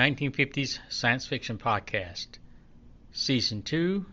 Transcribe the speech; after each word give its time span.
the 0.00 0.06
1950s 0.06 0.78
Science 0.88 1.26
Fiction 1.26 1.58
Podcast, 1.58 2.28
Season 3.12 3.60
2, 3.60 4.06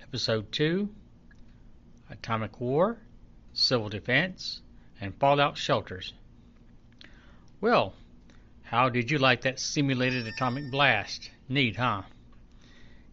Episode 0.00 0.52
2 0.52 0.88
Atomic 2.08 2.60
War, 2.60 2.98
Civil 3.52 3.88
Defense, 3.88 4.60
and 5.00 5.12
Fallout 5.18 5.58
Shelters. 5.58 6.12
Well, 7.60 7.94
how 8.62 8.88
did 8.88 9.10
you 9.10 9.18
like 9.18 9.40
that 9.40 9.58
simulated 9.58 10.28
atomic 10.28 10.70
blast? 10.70 11.32
Neat, 11.48 11.74
huh? 11.74 12.02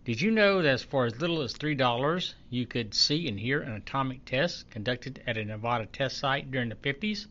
Did 0.05 0.21
you 0.21 0.29
know 0.29 0.61
that 0.61 0.81
for 0.81 1.07
as 1.07 1.19
little 1.19 1.41
as 1.41 1.55
$3 1.55 2.33
you 2.51 2.67
could 2.67 2.93
see 2.93 3.27
and 3.27 3.39
hear 3.39 3.61
an 3.61 3.71
atomic 3.71 4.25
test 4.25 4.69
conducted 4.69 5.23
at 5.25 5.37
a 5.37 5.45
Nevada 5.45 5.87
test 5.87 6.19
site 6.19 6.51
during 6.51 6.69
the 6.69 6.75
50s? 6.75 7.25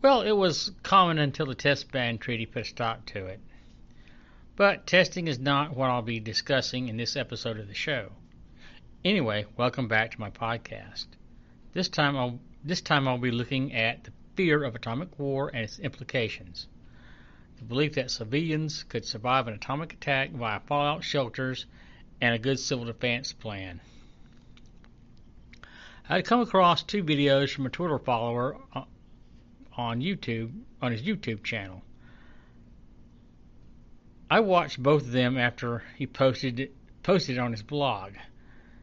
Well, 0.00 0.20
it 0.20 0.30
was 0.30 0.70
common 0.84 1.18
until 1.18 1.46
the 1.46 1.56
test 1.56 1.90
ban 1.90 2.18
treaty 2.18 2.46
put 2.46 2.62
a 2.62 2.64
stop 2.64 3.04
to 3.06 3.26
it. 3.26 3.40
But 4.54 4.86
testing 4.86 5.26
is 5.26 5.40
not 5.40 5.74
what 5.74 5.90
I'll 5.90 6.02
be 6.02 6.20
discussing 6.20 6.86
in 6.86 6.96
this 6.96 7.16
episode 7.16 7.58
of 7.58 7.66
the 7.66 7.74
show. 7.74 8.12
Anyway, 9.04 9.46
welcome 9.56 9.88
back 9.88 10.12
to 10.12 10.20
my 10.20 10.30
podcast. 10.30 11.06
This 11.72 11.88
time 11.88 12.16
I'll 12.16 12.38
this 12.62 12.80
time 12.80 13.08
I'll 13.08 13.18
be 13.18 13.32
looking 13.32 13.72
at 13.72 14.04
the 14.04 14.12
fear 14.36 14.62
of 14.62 14.76
atomic 14.76 15.18
war 15.18 15.50
and 15.52 15.64
its 15.64 15.80
implications. 15.80 16.68
The 17.56 17.64
belief 17.64 17.94
that 17.94 18.12
civilians 18.12 18.84
could 18.84 19.04
survive 19.04 19.48
an 19.48 19.54
atomic 19.54 19.94
attack 19.94 20.30
via 20.30 20.60
fallout 20.60 21.02
shelters 21.02 21.66
and 22.20 22.36
a 22.36 22.38
good 22.38 22.60
civil 22.60 22.84
defense 22.84 23.32
plan. 23.32 23.80
I 26.08 26.16
had 26.16 26.24
come 26.24 26.40
across 26.40 26.84
two 26.84 27.02
videos 27.02 27.52
from 27.52 27.66
a 27.66 27.70
Twitter 27.70 27.98
follower 27.98 28.58
uh, 28.72 28.84
on 29.78 30.00
YouTube 30.00 30.50
on 30.82 30.92
his 30.92 31.02
YouTube 31.02 31.42
channel. 31.44 31.82
I 34.28 34.40
watched 34.40 34.82
both 34.82 35.02
of 35.04 35.12
them 35.12 35.38
after 35.38 35.84
he 35.96 36.06
posted 36.06 36.60
it, 36.60 36.74
posted 37.02 37.38
on 37.38 37.52
his 37.52 37.62
blog. 37.62 38.12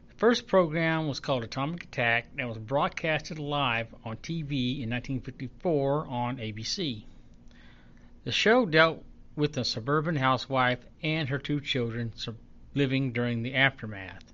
The 0.08 0.14
first 0.16 0.48
program 0.48 1.06
was 1.06 1.20
called 1.20 1.44
Atomic 1.44 1.84
Attack 1.84 2.28
and 2.36 2.48
was 2.48 2.58
broadcasted 2.58 3.38
live 3.38 3.94
on 4.04 4.16
TV 4.16 4.82
in 4.82 4.90
1954 4.90 6.06
on 6.08 6.38
ABC. 6.38 7.04
The 8.24 8.32
show 8.32 8.66
dealt 8.66 9.04
with 9.36 9.56
a 9.56 9.64
suburban 9.64 10.16
housewife 10.16 10.80
and 11.02 11.28
her 11.28 11.38
two 11.38 11.60
children 11.60 12.12
living 12.74 13.12
during 13.12 13.42
the 13.42 13.54
aftermath. 13.54 14.32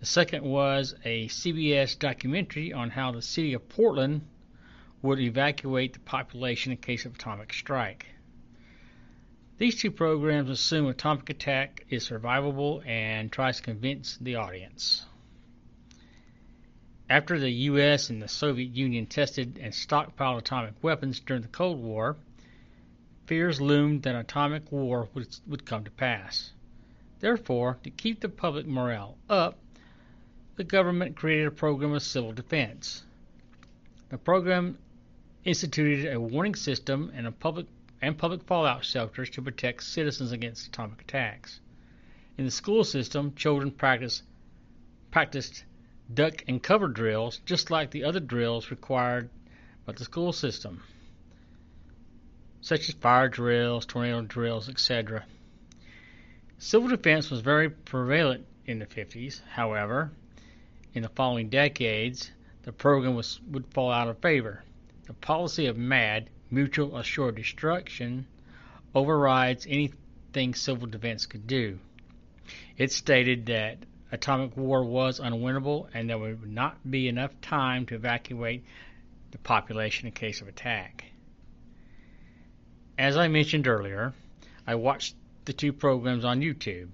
The 0.00 0.06
second 0.06 0.44
was 0.44 0.94
a 1.04 1.26
CBS 1.26 1.98
documentary 1.98 2.72
on 2.72 2.90
how 2.90 3.10
the 3.10 3.20
city 3.20 3.52
of 3.52 3.68
Portland 3.68 4.22
would 5.02 5.20
evacuate 5.20 5.92
the 5.92 6.00
population 6.00 6.72
in 6.72 6.78
case 6.78 7.04
of 7.04 7.14
atomic 7.14 7.52
strike. 7.52 8.06
These 9.58 9.80
two 9.80 9.90
programs 9.90 10.50
assume 10.50 10.86
atomic 10.86 11.30
attack 11.30 11.84
is 11.88 12.08
survivable 12.08 12.86
and 12.86 13.30
tries 13.30 13.56
to 13.56 13.62
convince 13.62 14.16
the 14.16 14.36
audience. 14.36 15.04
After 17.10 17.38
the 17.38 17.50
US 17.50 18.10
and 18.10 18.20
the 18.20 18.28
Soviet 18.28 18.76
Union 18.76 19.06
tested 19.06 19.58
and 19.60 19.72
stockpiled 19.72 20.38
atomic 20.38 20.74
weapons 20.82 21.20
during 21.20 21.42
the 21.42 21.48
Cold 21.48 21.82
War, 21.82 22.16
fears 23.26 23.60
loomed 23.60 24.02
that 24.02 24.14
atomic 24.14 24.70
war 24.70 25.08
would, 25.14 25.26
would 25.46 25.64
come 25.64 25.84
to 25.84 25.90
pass. 25.90 26.52
Therefore, 27.20 27.78
to 27.82 27.90
keep 27.90 28.20
the 28.20 28.28
public 28.28 28.66
morale 28.66 29.16
up, 29.28 29.58
the 30.56 30.64
government 30.64 31.16
created 31.16 31.46
a 31.46 31.50
program 31.50 31.92
of 31.94 32.02
civil 32.02 32.32
defense. 32.32 33.04
The 34.10 34.18
program 34.18 34.78
instituted 35.44 36.12
a 36.12 36.20
warning 36.20 36.54
system 36.54 37.12
and 37.14 37.26
a 37.26 37.32
public 37.32 37.66
and 38.00 38.16
public 38.16 38.42
fallout 38.44 38.84
shelters 38.84 39.30
to 39.30 39.42
protect 39.42 39.82
citizens 39.82 40.32
against 40.32 40.68
atomic 40.68 41.00
attacks. 41.00 41.60
In 42.36 42.44
the 42.44 42.50
school 42.50 42.84
system, 42.84 43.34
children 43.34 43.70
practiced 43.70 44.22
practiced 45.10 45.64
duck 46.12 46.44
and 46.46 46.62
cover 46.62 46.88
drills 46.88 47.38
just 47.44 47.70
like 47.70 47.90
the 47.90 48.04
other 48.04 48.20
drills 48.20 48.70
required 48.70 49.28
by 49.84 49.92
the 49.92 50.04
school 50.04 50.32
system, 50.32 50.82
such 52.60 52.88
as 52.88 52.94
fire 52.94 53.28
drills, 53.28 53.86
tornado 53.86 54.22
drills, 54.22 54.68
etc. 54.68 55.24
Civil 56.58 56.88
defense 56.88 57.30
was 57.30 57.40
very 57.40 57.70
prevalent 57.70 58.44
in 58.66 58.78
the 58.80 58.86
50s. 58.86 59.40
However, 59.50 60.10
in 60.92 61.02
the 61.02 61.08
following 61.08 61.48
decades, 61.48 62.30
the 62.62 62.72
program 62.72 63.14
was, 63.14 63.40
would 63.50 63.66
fall 63.72 63.90
out 63.90 64.08
of 64.08 64.18
favor. 64.18 64.62
The 65.08 65.14
policy 65.14 65.64
of 65.64 65.78
MAD, 65.78 66.28
mutual 66.50 66.98
assured 66.98 67.36
destruction, 67.36 68.26
overrides 68.94 69.66
anything 69.66 70.54
civil 70.54 70.86
defense 70.86 71.24
could 71.24 71.46
do. 71.46 71.78
It 72.76 72.92
stated 72.92 73.46
that 73.46 73.78
atomic 74.12 74.54
war 74.54 74.84
was 74.84 75.18
unwinnable 75.18 75.88
and 75.94 76.10
there 76.10 76.18
would 76.18 76.46
not 76.46 76.90
be 76.90 77.08
enough 77.08 77.40
time 77.40 77.86
to 77.86 77.94
evacuate 77.94 78.66
the 79.30 79.38
population 79.38 80.08
in 80.08 80.12
case 80.12 80.42
of 80.42 80.48
attack. 80.48 81.06
As 82.98 83.16
I 83.16 83.28
mentioned 83.28 83.66
earlier, 83.66 84.12
I 84.66 84.74
watched 84.74 85.14
the 85.46 85.54
two 85.54 85.72
programs 85.72 86.26
on 86.26 86.42
YouTube. 86.42 86.90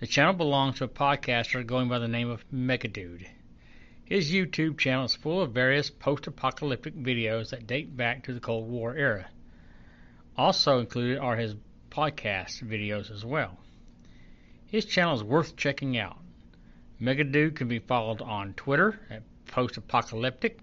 The 0.00 0.06
channel 0.06 0.34
belongs 0.34 0.76
to 0.76 0.84
a 0.84 0.88
podcaster 0.88 1.64
going 1.64 1.88
by 1.88 2.00
the 2.00 2.06
name 2.06 2.28
of 2.28 2.44
Megadude. 2.50 3.26
His 4.06 4.30
YouTube 4.30 4.78
channel 4.78 5.06
is 5.06 5.16
full 5.16 5.42
of 5.42 5.50
various 5.50 5.90
post 5.90 6.28
apocalyptic 6.28 6.94
videos 6.94 7.50
that 7.50 7.66
date 7.66 7.96
back 7.96 8.22
to 8.22 8.32
the 8.32 8.38
Cold 8.38 8.70
War 8.70 8.94
era. 8.94 9.26
Also 10.36 10.78
included 10.78 11.18
are 11.18 11.34
his 11.34 11.56
podcast 11.90 12.62
videos 12.62 13.10
as 13.10 13.24
well. 13.24 13.58
His 14.64 14.84
channel 14.84 15.16
is 15.16 15.24
worth 15.24 15.56
checking 15.56 15.98
out. 15.98 16.18
Megadude 17.00 17.56
can 17.56 17.66
be 17.66 17.80
followed 17.80 18.22
on 18.22 18.54
Twitter 18.54 19.00
at 19.10 19.24
Post 19.48 19.76
Apocalyptic, 19.76 20.60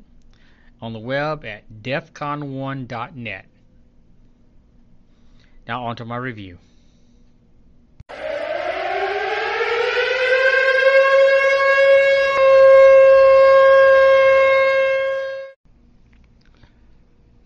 on 0.81 0.93
the 0.93 0.99
web 0.99 1.43
at 1.43 1.65
defcon1.net. 1.81 3.45
Now 5.67 5.83
on 5.83 5.97
to 5.97 6.05
my 6.05 6.15
review. 6.15 6.59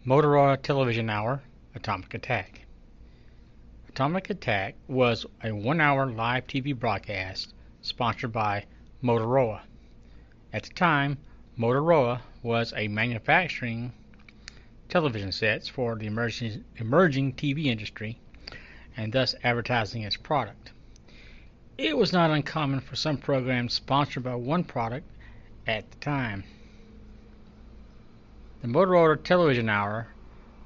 Motorola 0.08 0.56
Television 0.62 1.10
Hour 1.10 1.42
Atomic 1.76 2.14
Attack. 2.14 2.62
Atomic 3.90 4.30
Attack 4.30 4.76
was 4.88 5.26
a 5.44 5.52
one 5.52 5.82
hour 5.82 6.06
live 6.06 6.48
TV 6.48 6.74
broadcast 6.74 7.54
sponsored 7.82 8.32
by 8.32 8.64
Motorola. 9.04 9.64
At 10.54 10.64
the 10.64 10.70
time, 10.70 11.18
Motorola 11.60 12.22
was 12.42 12.72
a 12.78 12.88
manufacturing 12.88 13.92
television 14.88 15.34
sets 15.34 15.68
for 15.68 15.98
the 15.98 16.08
emerging, 16.08 16.64
emerging 16.78 17.34
TV 17.34 17.66
industry 17.66 18.18
and 18.96 19.12
thus 19.12 19.36
advertising 19.44 20.04
its 20.04 20.16
product. 20.16 20.72
It 21.78 21.98
was 21.98 22.14
not 22.14 22.32
uncommon 22.32 22.80
for 22.80 22.96
some 22.96 23.18
programs 23.18 23.74
sponsored 23.74 24.24
by 24.24 24.36
one 24.36 24.64
product 24.64 25.12
at 25.68 25.92
the 25.92 25.98
time. 25.98 26.46
The 28.60 28.68
Motorola 28.68 29.24
Television 29.24 29.70
Hour 29.70 30.08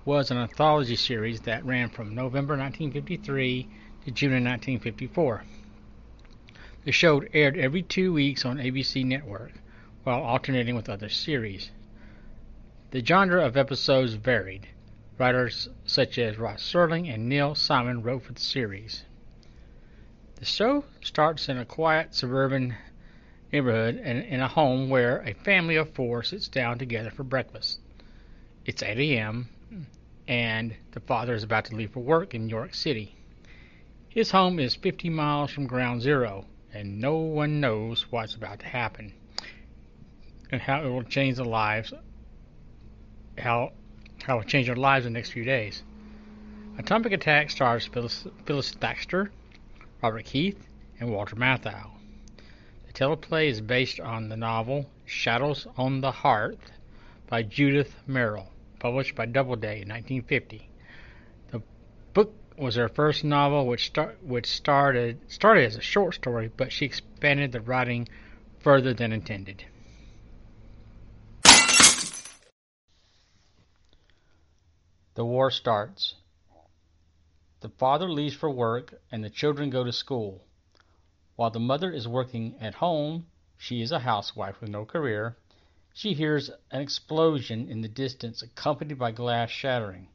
was 0.06 0.31
an 0.31 0.38
anthology 0.38 0.96
series 0.96 1.41
that 1.41 1.66
ran 1.66 1.90
from 1.90 2.16
November 2.16 2.54
1953 2.57 3.68
to 4.06 4.12
June 4.12 4.31
of 4.31 4.44
1954. 4.44 5.44
The 6.86 6.92
show 6.94 7.21
aired 7.33 7.57
every 7.57 7.83
two 7.83 8.13
weeks 8.13 8.45
on 8.45 8.57
ABC 8.57 9.04
Network, 9.06 9.51
while 10.04 10.24
alternating 10.24 10.74
with 10.74 10.88
other 10.88 11.10
series. 11.10 11.71
The 12.92 13.06
genre 13.06 13.45
of 13.45 13.57
episodes 13.57 14.13
varied. 14.13 14.68
Writers 15.18 15.68
such 15.86 16.18
as 16.18 16.38
Rod 16.38 16.57
Serling 16.57 17.13
and 17.13 17.27
Neil 17.27 17.56
Simon 17.56 18.01
wrote 18.01 18.24
for 18.24 18.31
the 18.33 18.39
series. 18.39 19.04
The 20.36 20.45
show 20.45 20.86
starts 21.01 21.50
in 21.50 21.57
a 21.57 21.65
quiet 21.65 22.15
suburban 22.15 22.77
neighborhood 23.51 24.01
and 24.01 24.24
in 24.24 24.39
a 24.39 24.48
home 24.48 24.89
where 24.89 25.21
a 25.21 25.33
family 25.33 25.75
of 25.75 25.94
four 25.94 26.24
sits 26.24 26.48
down 26.48 26.80
together 26.80 27.12
for 27.12 27.24
breakfast. 27.24 27.81
It's 28.66 28.84
8 28.84 28.98
a.m., 29.00 29.50
and 30.28 30.75
the 30.92 31.00
father 31.00 31.34
is 31.34 31.44
about 31.44 31.66
to 31.66 31.75
leave 31.75 31.92
for 31.92 32.02
work 32.02 32.36
in 32.36 32.46
New 32.46 32.56
York 32.56 32.74
City. 32.74 33.16
His 34.08 34.31
home 34.31 34.60
is 34.60 34.75
50 34.75 35.10
miles 35.10 35.52
from 35.52 35.66
ground 35.66 36.02
zero, 36.02 36.46
and 36.74 37.00
no 37.00 37.16
one 37.18 37.60
knows 37.60 38.12
what's 38.12 38.36
about 38.36 38.60
to 38.60 38.68
happen 38.68 39.13
and 40.52 40.62
how 40.62 40.84
it 40.84 40.90
will 40.90 41.04
change 41.04 41.38
the 41.38 41.46
lives 41.46 41.94
how 43.38 43.72
how 44.24 44.36
it 44.36 44.38
will 44.38 44.44
change 44.44 44.68
their 44.68 44.75
lives 44.75 45.06
in 45.06 45.13
the 45.13 45.18
next 45.18 45.31
few 45.31 45.44
days. 45.44 45.84
Atomic 46.78 47.13
Attack 47.13 47.50
stars 47.50 47.88
Phyllis, 47.88 48.28
Phyllis 48.46 48.75
Thaxter, 48.75 49.31
Robert 50.04 50.25
Keith, 50.25 50.68
and 51.00 51.10
Walter 51.10 51.36
Matthau. 51.36 51.92
The 52.86 52.94
teleplay 52.94 53.48
is 53.48 53.62
based 53.62 54.00
on 54.00 54.30
the 54.30 54.38
novel 54.38 54.90
Shadows 55.06 55.66
on 55.78 56.02
the 56.02 56.12
Hearth 56.12 56.72
by 57.31 57.42
Judith 57.42 57.95
Merril, 58.10 58.50
published 58.78 59.16
by 59.16 59.25
Doubleday 59.25 59.81
in 59.81 59.88
1950. 59.88 60.69
The 61.51 61.62
book 62.13 62.36
was 62.57 62.75
her 62.75 62.89
first 62.89 63.24
novel, 63.24 63.66
which, 63.66 63.89
which 64.22 64.48
started, 64.48 65.31
started 65.31 65.63
as 65.63 65.78
a 65.78 65.81
short 65.81 66.16
story, 66.16 66.51
but 66.57 66.74
she 66.74 66.83
expanded 66.83 67.54
the 67.54 67.62
writing 67.62 68.10
further 68.60 68.94
than 68.94 69.13
intended. 69.13 69.63
The 75.13 75.24
war 75.24 75.51
starts. 75.51 76.16
The 77.62 77.69
father 77.69 78.10
leaves 78.10 78.36
for 78.36 78.50
work 78.50 79.01
and 79.10 79.24
the 79.24 79.30
children 79.30 79.69
go 79.69 79.86
to 79.86 79.94
school. 79.94 80.44
While 81.38 81.51
the 81.51 81.62
mother 81.62 81.92
is 81.92 82.10
working 82.10 82.56
at 82.60 82.74
home, 82.74 83.27
she 83.57 83.81
is 83.81 83.94
a 83.94 84.00
housewife 84.00 84.60
with 84.60 84.69
no 84.69 84.84
career. 84.84 85.38
She 85.93 86.13
hears 86.13 86.49
an 86.71 86.81
explosion 86.81 87.67
in 87.69 87.81
the 87.81 87.88
distance 87.88 88.41
accompanied 88.41 88.97
by 88.97 89.11
glass 89.11 89.49
shattering. 89.49 90.07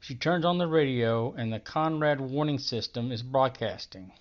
She 0.00 0.14
turns 0.14 0.44
on 0.44 0.56
the 0.56 0.66
radio 0.66 1.32
and 1.32 1.52
the 1.52 1.60
CONELRAD 1.60 2.20
warning 2.20 2.58
system 2.58 3.12
is 3.12 3.22
broadcasting. 3.22 4.12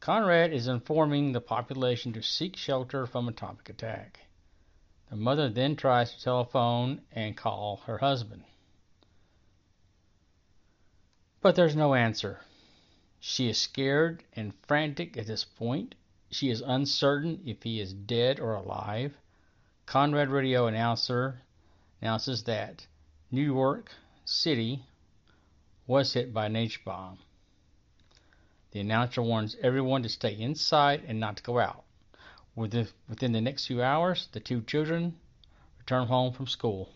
CONELRAD 0.00 0.52
is 0.52 0.68
informing 0.68 1.32
the 1.32 1.40
population 1.40 2.12
to 2.12 2.22
seek 2.22 2.56
shelter 2.56 3.06
from 3.06 3.26
atomic 3.26 3.70
attack. 3.70 4.20
The 5.08 5.16
mother 5.16 5.48
then 5.48 5.76
tries 5.76 6.12
to 6.12 6.22
telephone 6.22 7.00
and 7.10 7.36
call 7.36 7.78
her 7.86 7.98
husband. 7.98 8.44
But 11.40 11.56
there's 11.56 11.76
no 11.76 11.94
answer. 11.94 12.40
She 13.20 13.48
is 13.48 13.56
scared 13.56 14.24
and 14.34 14.52
frantic 14.66 15.16
at 15.16 15.26
this 15.26 15.44
point. 15.44 15.94
She 16.34 16.50
is 16.50 16.62
uncertain 16.62 17.44
if 17.46 17.62
he 17.62 17.78
is 17.78 17.92
dead 17.92 18.40
or 18.40 18.54
alive. 18.54 19.16
CONELRAD 19.86 20.30
radio 20.30 20.66
announcer 20.66 21.42
announces 22.00 22.42
that 22.42 22.88
New 23.30 23.44
York 23.54 23.92
City 24.24 24.82
was 25.86 26.12
hit 26.12 26.34
by 26.34 26.46
an 26.46 26.56
H 26.56 26.84
bomb. 26.84 27.20
The 28.72 28.80
announcer 28.80 29.22
warns 29.22 29.54
everyone 29.62 30.02
to 30.02 30.08
stay 30.08 30.36
inside 30.36 31.04
and 31.06 31.20
not 31.20 31.36
to 31.36 31.42
go 31.44 31.60
out. 31.60 31.84
Within 32.56 32.88
the 33.30 33.40
next 33.40 33.68
few 33.68 33.80
hours, 33.80 34.26
the 34.32 34.40
two 34.40 34.60
children 34.62 35.16
return 35.78 36.08
home 36.08 36.32
from 36.32 36.48
school. 36.48 36.88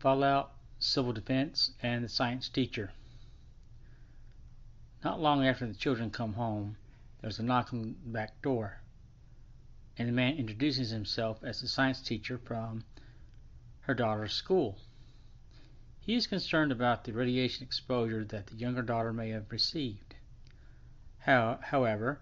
Fallout, 0.00 0.54
Civil 0.78 1.12
Defense, 1.12 1.72
and 1.82 2.02
the 2.02 2.08
Science 2.08 2.48
Teacher. 2.48 2.92
Not 5.04 5.20
long 5.20 5.46
after 5.46 5.66
the 5.66 5.74
children 5.74 6.10
come 6.10 6.32
home, 6.32 6.78
there's 7.20 7.38
a 7.38 7.42
knock 7.42 7.70
on 7.74 7.82
the 7.82 7.88
back 8.10 8.40
door, 8.40 8.80
and 9.98 10.08
the 10.08 10.12
man 10.12 10.38
introduces 10.38 10.88
himself 10.88 11.44
as 11.44 11.60
the 11.60 11.68
science 11.68 12.00
teacher 12.00 12.38
from 12.38 12.84
her 13.80 13.92
daughter's 13.92 14.32
school. 14.32 14.78
He 16.00 16.14
is 16.14 16.26
concerned 16.26 16.72
about 16.72 17.04
the 17.04 17.12
radiation 17.12 17.62
exposure 17.62 18.24
that 18.24 18.46
the 18.46 18.56
younger 18.56 18.80
daughter 18.80 19.12
may 19.12 19.28
have 19.28 19.52
received. 19.52 20.14
How, 21.18 21.60
however, 21.62 22.20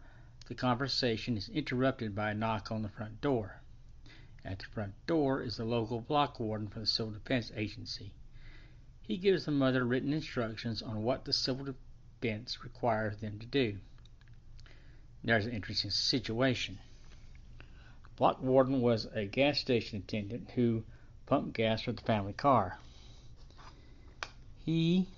the 0.49 0.57
conversation 0.57 1.37
is 1.37 1.49
interrupted 1.49 2.17
by 2.17 2.33
a 2.33 2.35
knock 2.35 2.73
on 2.73 2.83
the 2.83 2.89
front 2.89 3.21
door. 3.21 3.61
At 4.45 4.61
the 4.61 4.67
front 4.67 4.95
door 5.07 5.43
is 5.43 5.57
the 5.57 5.65
local 5.65 6.01
block 6.01 6.39
warden 6.39 6.69
for 6.69 6.81
the 6.81 6.87
Civil 6.87 7.13
Defense 7.13 7.51
Agency. 7.57 8.13
He 9.03 9.17
gives 9.17 9.45
the 9.45 9.51
mother 9.51 9.85
written 9.85 10.13
instructions 10.13 10.83
on 10.83 11.03
what 11.03 11.25
the 11.25 11.33
Civil 11.33 11.75
Defense 12.21 12.63
requires 12.63 13.17
them 13.19 13.39
to 13.39 13.47
do. 13.47 13.79
There's 15.25 15.47
an 15.47 15.53
interesting 15.53 15.91
situation. 15.91 16.79
Block 18.17 18.43
warden 18.43 18.81
was 18.81 19.07
a 19.07 19.27
gas 19.27 19.59
station 19.59 19.99
attendant 19.99 20.51
who 20.53 20.85
pumped 21.27 21.55
gas 21.55 21.83
for 21.83 21.93
the 21.93 22.03
family 22.03 22.33
car. 22.33 22.79
He 24.65 25.09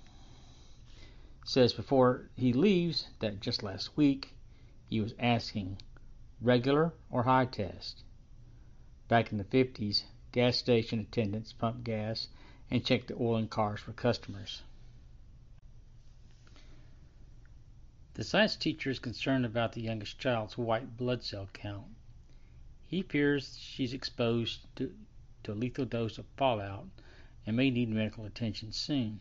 says 1.45 1.73
before 1.73 2.29
he 2.35 2.53
leaves 2.53 3.07
that 3.19 3.39
just 3.39 3.63
last 3.63 3.95
week 3.97 4.33
he 4.89 5.01
was 5.01 5.13
asking 5.19 5.77
regular 6.41 6.93
or 7.09 7.23
high 7.23 7.45
test. 7.45 8.03
Back 9.11 9.33
in 9.33 9.37
the 9.37 9.43
50s, 9.43 10.03
gas 10.31 10.55
station 10.55 10.97
attendants 10.97 11.51
pumped 11.51 11.83
gas 11.83 12.29
and 12.69 12.85
checked 12.85 13.09
the 13.09 13.15
oil 13.15 13.35
in 13.35 13.49
cars 13.49 13.81
for 13.81 13.91
customers. 13.91 14.61
The 18.13 18.23
science 18.23 18.55
teacher 18.55 18.89
is 18.89 18.99
concerned 18.99 19.45
about 19.45 19.73
the 19.73 19.81
youngest 19.81 20.17
child's 20.17 20.57
white 20.57 20.95
blood 20.95 21.25
cell 21.25 21.49
count. 21.51 21.87
He 22.87 23.01
fears 23.01 23.57
she's 23.57 23.91
exposed 23.91 24.61
to, 24.77 24.95
to 25.43 25.51
a 25.51 25.55
lethal 25.55 25.83
dose 25.83 26.17
of 26.17 26.25
fallout 26.37 26.87
and 27.45 27.57
may 27.57 27.69
need 27.69 27.89
medical 27.89 28.23
attention 28.23 28.71
soon. 28.71 29.19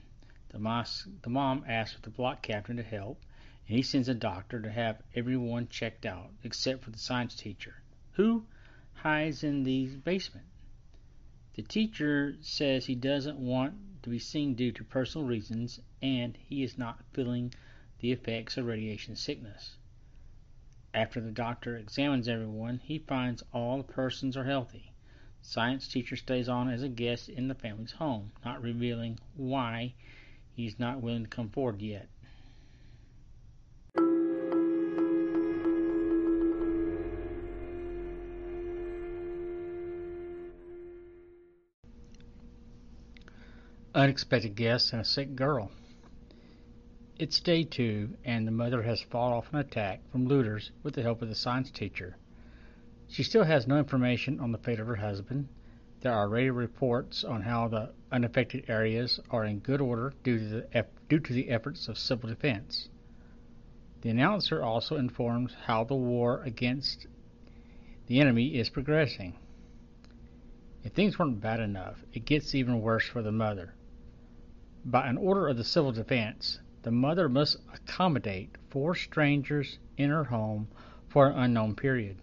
The, 0.50 0.60
mos- 0.60 1.08
the 1.22 1.30
mom 1.30 1.64
asks 1.66 1.96
for 1.96 2.02
the 2.02 2.10
block 2.10 2.42
captain 2.42 2.76
to 2.76 2.84
help, 2.84 3.20
and 3.66 3.76
he 3.76 3.82
sends 3.82 4.08
a 4.08 4.14
doctor 4.14 4.62
to 4.62 4.70
have 4.70 5.02
everyone 5.16 5.66
checked 5.66 6.06
out 6.06 6.30
except 6.44 6.84
for 6.84 6.92
the 6.92 6.98
science 6.98 7.34
teacher, 7.34 7.82
who 8.12 8.46
hides 9.02 9.42
in 9.42 9.62
the 9.62 9.86
basement. 10.04 10.44
The 11.54 11.62
teacher 11.62 12.36
says 12.42 12.84
he 12.84 12.94
doesn't 12.94 13.38
want 13.38 14.02
to 14.02 14.10
be 14.10 14.18
seen 14.18 14.54
due 14.54 14.72
to 14.72 14.84
personal 14.84 15.26
reasons 15.26 15.80
and 16.02 16.36
he 16.36 16.62
is 16.62 16.76
not 16.76 17.02
feeling 17.14 17.54
the 18.00 18.12
effects 18.12 18.58
of 18.58 18.66
radiation 18.66 19.16
sickness. 19.16 19.78
After 20.92 21.18
the 21.18 21.30
doctor 21.30 21.78
examines 21.78 22.28
everyone, 22.28 22.80
he 22.84 22.98
finds 22.98 23.42
all 23.54 23.78
the 23.78 23.84
persons 23.84 24.36
are 24.36 24.44
healthy. 24.44 24.92
Science 25.40 25.88
teacher 25.88 26.16
stays 26.16 26.50
on 26.50 26.68
as 26.68 26.82
a 26.82 26.88
guest 26.88 27.30
in 27.30 27.48
the 27.48 27.54
family's 27.54 27.92
home, 27.92 28.32
not 28.44 28.60
revealing 28.60 29.18
why 29.34 29.94
he's 30.52 30.78
not 30.78 31.00
willing 31.00 31.22
to 31.22 31.30
come 31.30 31.48
forward 31.48 31.80
yet. 31.80 32.10
Unexpected 43.92 44.54
guests 44.54 44.92
and 44.92 45.00
a 45.00 45.04
sick 45.04 45.34
girl. 45.34 45.68
It's 47.18 47.40
day 47.40 47.64
two, 47.64 48.10
and 48.24 48.46
the 48.46 48.52
mother 48.52 48.82
has 48.82 49.02
fought 49.02 49.32
off 49.32 49.52
an 49.52 49.58
attack 49.58 50.00
from 50.12 50.28
looters 50.28 50.70
with 50.84 50.94
the 50.94 51.02
help 51.02 51.22
of 51.22 51.28
the 51.28 51.34
science 51.34 51.72
teacher. 51.72 52.16
She 53.08 53.24
still 53.24 53.42
has 53.42 53.66
no 53.66 53.78
information 53.78 54.38
on 54.38 54.52
the 54.52 54.58
fate 54.58 54.78
of 54.78 54.86
her 54.86 54.94
husband. 54.94 55.48
There 56.02 56.12
are 56.12 56.28
radio 56.28 56.52
reports 56.52 57.24
on 57.24 57.42
how 57.42 57.66
the 57.66 57.90
unaffected 58.12 58.66
areas 58.70 59.18
are 59.28 59.44
in 59.44 59.58
good 59.58 59.80
order 59.80 60.12
due 60.22 60.38
to 60.38 60.44
the, 60.44 60.86
due 61.08 61.18
to 61.18 61.32
the 61.32 61.50
efforts 61.50 61.88
of 61.88 61.98
civil 61.98 62.28
defense. 62.28 62.88
The 64.02 64.10
announcer 64.10 64.62
also 64.62 64.98
informs 64.98 65.56
how 65.66 65.82
the 65.82 65.96
war 65.96 66.44
against 66.44 67.08
the 68.06 68.20
enemy 68.20 68.54
is 68.54 68.70
progressing. 68.70 69.36
If 70.84 70.92
things 70.92 71.18
weren't 71.18 71.40
bad 71.40 71.58
enough, 71.58 72.04
it 72.12 72.24
gets 72.24 72.54
even 72.54 72.80
worse 72.80 73.04
for 73.04 73.20
the 73.20 73.32
mother. 73.32 73.74
By 74.82 75.08
an 75.08 75.18
order 75.18 75.46
of 75.46 75.58
the 75.58 75.62
Civil 75.64 75.92
Defense, 75.92 76.58
the 76.84 76.90
mother 76.90 77.28
must 77.28 77.58
accommodate 77.70 78.56
four 78.70 78.94
strangers 78.94 79.78
in 79.98 80.08
her 80.08 80.24
home 80.24 80.68
for 81.06 81.26
an 81.28 81.38
unknown 81.38 81.74
period. 81.76 82.16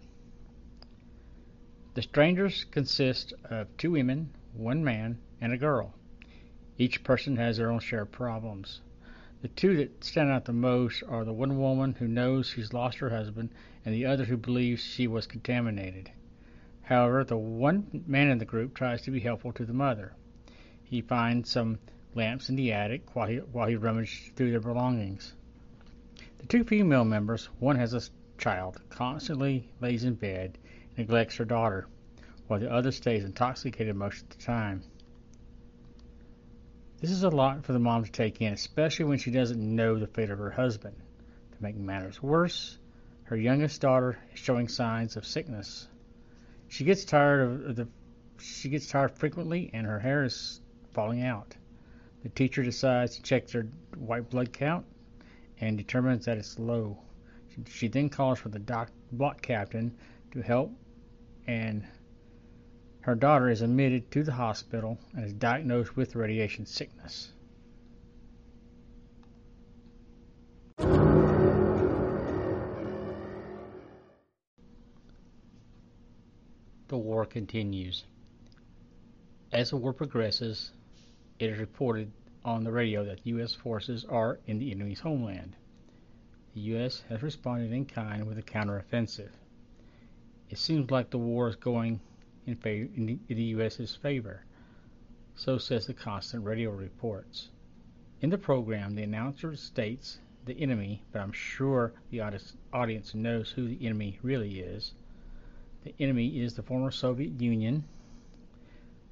The 1.94 2.02
strangers 2.02 2.64
consist 2.64 3.32
of 3.44 3.68
two 3.76 3.92
women, 3.92 4.30
one 4.54 4.82
man, 4.82 5.18
and 5.40 5.52
a 5.52 5.56
girl. 5.56 5.94
Each 6.76 7.04
person 7.04 7.36
has 7.36 7.58
their 7.58 7.70
own 7.70 7.78
share 7.78 8.02
of 8.02 8.10
problems. 8.10 8.80
The 9.40 9.46
two 9.48 9.76
that 9.76 10.02
stand 10.02 10.30
out 10.30 10.44
the 10.44 10.52
most 10.52 11.04
are 11.04 11.24
the 11.24 11.32
one 11.32 11.60
woman 11.60 11.94
who 11.94 12.08
knows 12.08 12.48
she's 12.48 12.72
lost 12.72 12.98
her 12.98 13.10
husband 13.10 13.50
and 13.84 13.94
the 13.94 14.04
other 14.04 14.24
who 14.24 14.36
believes 14.36 14.82
she 14.82 15.06
was 15.06 15.28
contaminated. 15.28 16.10
However, 16.82 17.22
the 17.22 17.38
one 17.38 18.02
man 18.04 18.28
in 18.30 18.38
the 18.38 18.44
group 18.44 18.74
tries 18.74 19.02
to 19.02 19.12
be 19.12 19.20
helpful 19.20 19.52
to 19.52 19.64
the 19.64 19.72
mother. 19.72 20.14
He 20.82 21.00
finds 21.00 21.50
some 21.50 21.78
lamps 22.14 22.48
in 22.48 22.56
the 22.56 22.72
attic 22.72 23.14
while 23.14 23.28
he, 23.28 23.36
while 23.36 23.68
he 23.68 23.76
rummaged 23.76 24.34
through 24.34 24.50
their 24.50 24.60
belongings. 24.60 25.34
The 26.38 26.46
two 26.46 26.64
female 26.64 27.04
members, 27.04 27.46
one 27.58 27.76
has 27.76 27.94
a 27.94 28.02
child, 28.38 28.80
constantly 28.90 29.68
lays 29.80 30.04
in 30.04 30.14
bed 30.14 30.58
and 30.96 30.98
neglects 30.98 31.36
her 31.36 31.44
daughter, 31.44 31.86
while 32.46 32.60
the 32.60 32.72
other 32.72 32.92
stays 32.92 33.24
intoxicated 33.24 33.96
most 33.96 34.22
of 34.22 34.28
the 34.30 34.42
time. 34.44 34.82
This 37.00 37.10
is 37.10 37.22
a 37.22 37.30
lot 37.30 37.64
for 37.64 37.72
the 37.72 37.78
mom 37.78 38.04
to 38.04 38.10
take 38.10 38.40
in, 38.40 38.52
especially 38.52 39.04
when 39.04 39.18
she 39.18 39.30
doesn't 39.30 39.60
know 39.60 39.98
the 39.98 40.06
fate 40.06 40.30
of 40.30 40.38
her 40.38 40.50
husband. 40.50 40.96
To 41.52 41.62
make 41.62 41.76
matters 41.76 42.22
worse, 42.22 42.78
her 43.24 43.36
youngest 43.36 43.80
daughter 43.80 44.18
is 44.32 44.38
showing 44.38 44.68
signs 44.68 45.16
of 45.16 45.26
sickness. 45.26 45.86
She 46.68 46.84
gets 46.84 47.04
tired 47.04 47.42
of 47.42 47.76
the 47.76 47.88
she 48.40 48.68
gets 48.68 48.86
tired 48.86 49.10
frequently 49.12 49.70
and 49.72 49.86
her 49.86 49.98
hair 49.98 50.24
is 50.24 50.60
falling 50.92 51.22
out. 51.22 51.56
The 52.22 52.28
teacher 52.30 52.62
decides 52.62 53.16
to 53.16 53.22
check 53.22 53.46
their 53.46 53.68
white 53.96 54.28
blood 54.28 54.52
count 54.52 54.84
and 55.60 55.78
determines 55.78 56.24
that 56.24 56.38
it's 56.38 56.58
low. 56.58 56.98
She 57.68 57.88
then 57.88 58.08
calls 58.08 58.38
for 58.38 58.48
the 58.48 58.58
doc, 58.58 58.90
block 59.12 59.42
captain 59.42 59.96
to 60.32 60.42
help, 60.42 60.72
and 61.46 61.86
her 63.00 63.14
daughter 63.14 63.48
is 63.48 63.62
admitted 63.62 64.10
to 64.10 64.22
the 64.22 64.32
hospital 64.32 64.98
and 65.14 65.24
is 65.24 65.32
diagnosed 65.32 65.96
with 65.96 66.14
radiation 66.14 66.66
sickness. 66.66 67.32
The 76.88 76.96
war 76.96 77.26
continues. 77.26 78.04
As 79.52 79.70
the 79.70 79.76
war 79.76 79.92
progresses, 79.92 80.72
it 81.38 81.50
is 81.50 81.58
reported 81.58 82.10
on 82.44 82.64
the 82.64 82.72
radio 82.72 83.04
that 83.04 83.26
U.S. 83.26 83.54
forces 83.54 84.04
are 84.04 84.38
in 84.46 84.58
the 84.58 84.72
enemy's 84.72 85.00
homeland. 85.00 85.54
The 86.54 86.60
U.S. 86.60 87.04
has 87.08 87.22
responded 87.22 87.72
in 87.72 87.84
kind 87.84 88.26
with 88.26 88.38
a 88.38 88.42
counteroffensive. 88.42 89.30
It 90.50 90.58
seems 90.58 90.90
like 90.90 91.10
the 91.10 91.18
war 91.18 91.48
is 91.48 91.56
going 91.56 92.00
in, 92.46 92.56
favor, 92.56 92.90
in, 92.96 93.06
the, 93.06 93.18
in 93.28 93.36
the 93.36 93.44
U.S.'s 93.44 93.94
favor. 93.94 94.44
So 95.36 95.58
says 95.58 95.86
the 95.86 95.94
constant 95.94 96.44
radio 96.44 96.70
reports. 96.70 97.50
In 98.20 98.30
the 98.30 98.38
program, 98.38 98.96
the 98.96 99.04
announcer 99.04 99.54
states 99.54 100.18
the 100.46 100.60
enemy, 100.60 101.04
but 101.12 101.20
I'm 101.20 101.32
sure 101.32 101.92
the 102.10 102.22
audience 102.72 103.14
knows 103.14 103.50
who 103.50 103.68
the 103.68 103.86
enemy 103.86 104.18
really 104.22 104.58
is. 104.58 104.94
The 105.84 105.94
enemy 106.00 106.40
is 106.40 106.54
the 106.54 106.62
former 106.62 106.90
Soviet 106.90 107.40
Union, 107.40 107.84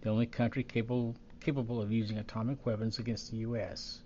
the 0.00 0.10
only 0.10 0.26
country 0.26 0.64
capable, 0.64 1.14
capable 1.40 1.80
of 1.80 1.92
using 1.92 2.18
atomic 2.18 2.64
weapons 2.66 2.98
against 2.98 3.30
the 3.30 3.38
U.S. 3.38 4.02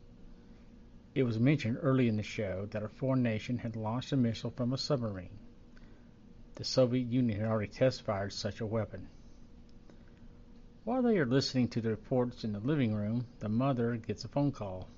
It 1.15 1.25
was 1.25 1.39
mentioned 1.39 1.79
early 1.81 2.09
in 2.09 2.17
the 2.17 2.23
show 2.23 2.67
that 2.71 2.83
a 2.83 2.89
foreign 2.89 3.23
nation 3.23 3.59
had 3.59 3.77
launched 3.77 4.13
a 4.13 4.17
missile 4.17 4.51
from 4.51 4.73
a 4.73 4.79
submarine. 4.79 5.39
The 6.55 6.65
Soviet 6.65 7.07
Union 7.07 7.41
had 7.41 7.49
already 7.49 7.73
test 7.73 8.03
fired 8.03 8.33
such 8.33 8.61
a 8.61 8.67
weapon. 8.67 9.09
While 10.85 11.03
they 11.03 11.19
are 11.19 11.27
listening 11.27 11.69
to 11.69 11.81
the 11.81 11.91
reports 11.91 12.45
in 12.45 12.53
the 12.53 12.61
living 12.61 12.95
room, 12.95 13.27
the 13.39 13.49
mother 13.49 13.97
gets 13.97 14.25
a 14.25 14.29
phone 14.29 14.53
call. 14.53 14.89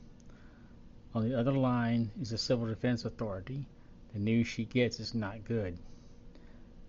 On 1.14 1.28
the 1.28 1.38
other 1.38 1.52
line 1.52 2.10
is 2.20 2.30
the 2.30 2.38
Civil 2.38 2.66
Defense 2.66 3.04
Authority. 3.04 3.66
The 4.12 4.18
news 4.18 4.46
she 4.46 4.64
gets 4.64 5.00
is 5.00 5.14
not 5.14 5.44
good. 5.44 5.78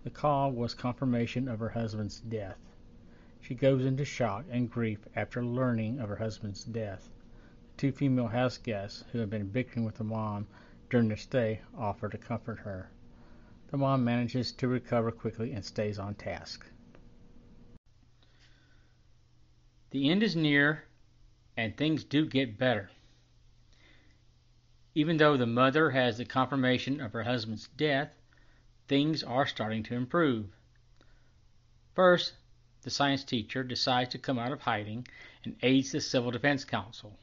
The 0.04 0.10
call 0.10 0.52
was 0.52 0.74
confirmation 0.74 1.48
of 1.48 1.60
her 1.60 1.70
husband's 1.70 2.20
death. 2.20 2.58
She 3.46 3.54
goes 3.54 3.84
into 3.84 4.06
shock 4.06 4.46
and 4.48 4.70
grief 4.70 5.06
after 5.14 5.44
learning 5.44 5.98
of 6.00 6.08
her 6.08 6.16
husband's 6.16 6.64
death. 6.64 7.10
The 7.72 7.76
two 7.76 7.92
female 7.92 8.28
house 8.28 8.56
guests 8.56 9.04
who 9.12 9.18
had 9.18 9.28
been 9.28 9.50
bickering 9.50 9.84
with 9.84 9.96
the 9.96 10.04
mom 10.04 10.46
during 10.88 11.08
their 11.08 11.18
stay 11.18 11.60
offer 11.76 12.08
to 12.08 12.16
comfort 12.16 12.60
her. 12.60 12.88
The 13.66 13.76
mom 13.76 14.02
manages 14.02 14.50
to 14.52 14.66
recover 14.66 15.12
quickly 15.12 15.52
and 15.52 15.62
stays 15.62 15.98
on 15.98 16.14
task. 16.14 16.64
The 19.90 20.08
end 20.08 20.22
is 20.22 20.34
near, 20.34 20.84
and 21.54 21.76
things 21.76 22.02
do 22.02 22.24
get 22.24 22.56
better. 22.56 22.90
Even 24.94 25.18
though 25.18 25.36
the 25.36 25.44
mother 25.44 25.90
has 25.90 26.16
the 26.16 26.24
confirmation 26.24 26.98
of 26.98 27.12
her 27.12 27.24
husband's 27.24 27.68
death, 27.68 28.10
things 28.88 29.22
are 29.22 29.46
starting 29.46 29.82
to 29.82 29.94
improve. 29.94 30.46
First, 31.94 32.32
the 32.84 32.90
science 32.90 33.24
teacher 33.24 33.64
decides 33.64 34.10
to 34.10 34.18
come 34.18 34.38
out 34.38 34.52
of 34.52 34.60
hiding 34.60 35.08
and 35.42 35.56
aids 35.62 35.90
the 35.90 36.00
Civil 36.00 36.30
Defense 36.30 36.64
Council. 36.64 37.18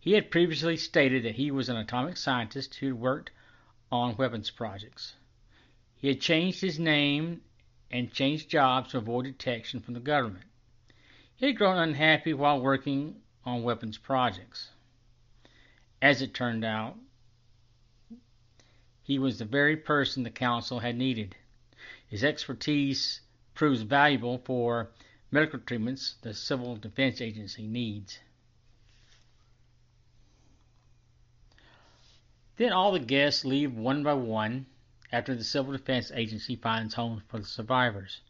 He 0.00 0.12
had 0.12 0.30
previously 0.30 0.76
stated 0.76 1.22
that 1.22 1.36
he 1.36 1.50
was 1.50 1.68
an 1.68 1.76
atomic 1.76 2.16
scientist 2.16 2.74
who 2.74 2.88
had 2.88 2.96
worked 2.96 3.30
on 3.90 4.16
weapons 4.16 4.50
projects. 4.50 5.14
He 5.96 6.08
had 6.08 6.20
changed 6.20 6.60
his 6.60 6.78
name 6.78 7.40
and 7.90 8.12
changed 8.12 8.50
jobs 8.50 8.90
to 8.90 8.98
avoid 8.98 9.24
detection 9.24 9.80
from 9.80 9.94
the 9.94 10.00
government. 10.00 10.46
He 11.36 11.46
had 11.46 11.56
grown 11.56 11.78
unhappy 11.78 12.34
while 12.34 12.60
working 12.60 13.22
on 13.44 13.62
weapons 13.62 13.96
projects. 13.96 14.70
As 16.02 16.20
it 16.20 16.34
turned 16.34 16.64
out, 16.64 16.96
he 19.04 19.18
was 19.18 19.38
the 19.38 19.44
very 19.44 19.76
person 19.76 20.22
the 20.22 20.30
council 20.30 20.80
had 20.80 20.96
needed. 20.96 21.36
His 22.08 22.24
expertise 22.24 23.20
proves 23.54 23.82
valuable 23.82 24.38
for 24.38 24.90
medical 25.30 25.58
treatments 25.58 26.16
the 26.22 26.34
Civil 26.34 26.76
Defense 26.76 27.20
Agency 27.20 27.66
needs. 27.66 28.18
Then 32.56 32.72
all 32.72 32.92
the 32.92 33.00
guests 33.00 33.44
leave 33.44 33.72
one 33.72 34.02
by 34.02 34.14
one 34.14 34.66
after 35.10 35.34
the 35.34 35.44
Civil 35.44 35.72
Defense 35.72 36.12
Agency 36.12 36.56
finds 36.56 36.94
homes 36.94 37.22
for 37.28 37.38
the 37.38 37.46
survivors. 37.46 38.20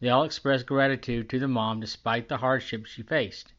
They 0.00 0.08
all 0.08 0.24
express 0.24 0.62
gratitude 0.62 1.28
to 1.30 1.38
the 1.38 1.48
mom 1.48 1.80
despite 1.80 2.28
the 2.28 2.38
hardships 2.38 2.90
she 2.90 3.02
faced. 3.02 3.52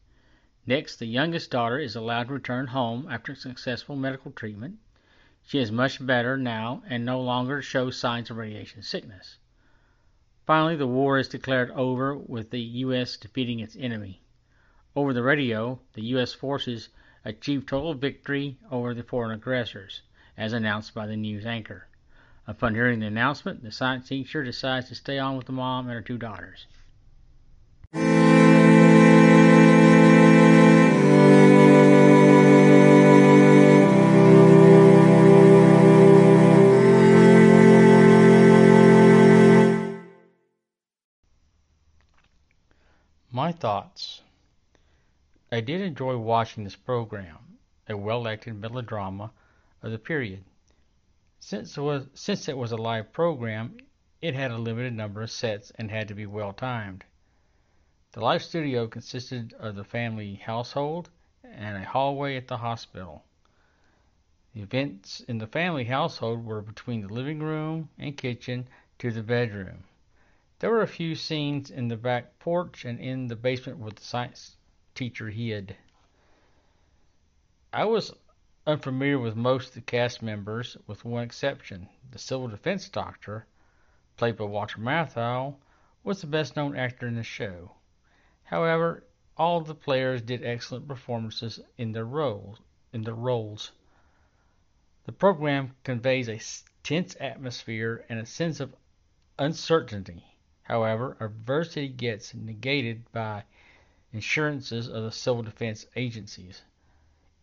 Next, 0.66 0.96
the 0.96 1.06
youngest 1.06 1.50
daughter 1.50 1.78
is 1.78 1.96
allowed 1.96 2.28
to 2.28 2.34
return 2.34 2.68
home 2.68 3.08
after 3.10 3.34
successful 3.34 3.96
medical 3.96 4.32
treatment. 4.32 4.78
She 5.44 5.58
is 5.58 5.72
much 5.72 6.04
better 6.04 6.36
now 6.36 6.82
and 6.86 7.04
no 7.04 7.20
longer 7.20 7.62
shows 7.62 7.96
signs 7.96 8.30
of 8.30 8.36
radiation 8.36 8.82
sickness. 8.82 9.38
Finally, 10.46 10.76
the 10.76 10.86
war 10.86 11.18
is 11.18 11.28
declared 11.28 11.70
over 11.70 12.16
with 12.16 12.50
the 12.50 12.60
U.S. 12.60 13.16
defeating 13.16 13.60
its 13.60 13.76
enemy. 13.78 14.22
Over 14.96 15.12
the 15.12 15.22
radio, 15.22 15.78
the 15.94 16.02
U.S. 16.16 16.32
forces 16.32 16.88
achieved 17.24 17.68
total 17.68 17.94
victory 17.94 18.58
over 18.70 18.92
the 18.92 19.04
foreign 19.04 19.30
aggressors, 19.30 20.02
as 20.36 20.52
announced 20.52 20.94
by 20.94 21.06
the 21.06 21.16
news 21.16 21.46
anchor. 21.46 21.86
Upon 22.46 22.74
hearing 22.74 22.98
the 22.98 23.06
announcement, 23.06 23.62
the 23.62 23.70
science 23.70 24.08
teacher 24.08 24.42
decides 24.42 24.88
to 24.88 24.96
stay 24.96 25.18
on 25.18 25.36
with 25.36 25.46
the 25.46 25.52
mom 25.52 25.86
and 25.86 25.94
her 25.94 26.02
two 26.02 26.18
daughters. 26.18 26.66
Thoughts. 43.62 44.22
I 45.52 45.60
did 45.60 45.82
enjoy 45.82 46.16
watching 46.16 46.64
this 46.64 46.74
program, 46.74 47.38
a 47.88 47.96
well 47.96 48.26
acted 48.26 48.60
melodrama 48.60 49.30
of 49.84 49.92
the 49.92 50.00
period. 50.00 50.42
Since 51.38 51.78
it, 51.78 51.80
was, 51.80 52.08
since 52.12 52.48
it 52.48 52.58
was 52.58 52.72
a 52.72 52.76
live 52.76 53.12
program, 53.12 53.76
it 54.20 54.34
had 54.34 54.50
a 54.50 54.58
limited 54.58 54.94
number 54.94 55.22
of 55.22 55.30
sets 55.30 55.70
and 55.76 55.92
had 55.92 56.08
to 56.08 56.14
be 56.16 56.26
well 56.26 56.52
timed. 56.52 57.04
The 58.10 58.20
live 58.20 58.42
studio 58.42 58.88
consisted 58.88 59.54
of 59.60 59.76
the 59.76 59.84
family 59.84 60.34
household 60.34 61.10
and 61.44 61.76
a 61.76 61.84
hallway 61.84 62.36
at 62.36 62.48
the 62.48 62.56
hospital. 62.56 63.22
The 64.54 64.62
events 64.62 65.20
in 65.20 65.38
the 65.38 65.46
family 65.46 65.84
household 65.84 66.44
were 66.44 66.62
between 66.62 67.02
the 67.02 67.14
living 67.14 67.38
room 67.38 67.90
and 67.96 68.16
kitchen 68.16 68.66
to 68.98 69.12
the 69.12 69.22
bedroom. 69.22 69.84
There 70.62 70.70
were 70.70 70.82
a 70.82 70.86
few 70.86 71.16
scenes 71.16 71.72
in 71.72 71.88
the 71.88 71.96
back 71.96 72.38
porch 72.38 72.84
and 72.84 73.00
in 73.00 73.26
the 73.26 73.34
basement 73.34 73.80
where 73.80 73.90
the 73.90 74.00
science 74.00 74.56
teacher 74.94 75.28
hid. 75.28 75.76
I 77.72 77.84
was 77.84 78.14
unfamiliar 78.64 79.18
with 79.18 79.34
most 79.34 79.70
of 79.70 79.74
the 79.74 79.80
cast 79.80 80.22
members, 80.22 80.76
with 80.86 81.04
one 81.04 81.24
exception. 81.24 81.88
The 82.12 82.20
civil 82.20 82.46
defense 82.46 82.88
doctor, 82.88 83.44
played 84.16 84.36
by 84.36 84.44
Walter 84.44 84.78
Matthau, 84.78 85.56
was 86.04 86.20
the 86.20 86.28
best 86.28 86.54
known 86.54 86.76
actor 86.76 87.08
in 87.08 87.16
the 87.16 87.24
show. 87.24 87.72
However, 88.44 89.02
all 89.36 89.62
the 89.62 89.74
players 89.74 90.22
did 90.22 90.44
excellent 90.44 90.86
performances 90.86 91.58
in 91.76 91.90
their 91.90 92.06
roles. 92.06 92.60
In 92.92 93.02
their 93.02 93.16
roles. 93.16 93.72
The 95.06 95.12
program 95.12 95.74
conveys 95.82 96.28
a 96.28 96.40
tense 96.84 97.16
atmosphere 97.18 98.04
and 98.08 98.20
a 98.20 98.26
sense 98.26 98.60
of 98.60 98.76
uncertainty. 99.40 100.31
However, 100.72 101.18
adversity 101.20 101.86
gets 101.86 102.32
negated 102.32 103.04
by 103.12 103.44
insurances 104.10 104.88
of 104.88 105.04
the 105.04 105.12
civil 105.12 105.42
defense 105.42 105.84
agencies. 105.96 106.62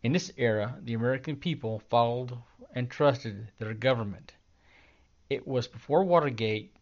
In 0.02 0.14
this 0.14 0.34
era, 0.36 0.80
the 0.82 0.96
American 0.96 1.36
people 1.36 1.78
followed 1.78 2.40
and 2.74 2.90
trusted 2.90 3.52
their 3.60 3.76
government. 3.76 4.34
It 5.30 5.46
was 5.48 5.68
before 5.68 6.04
Watergate 6.04 6.76